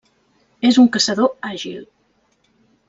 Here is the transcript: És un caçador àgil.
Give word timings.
És 0.69 0.79
un 0.83 0.89
caçador 0.95 1.31
àgil. 1.51 1.87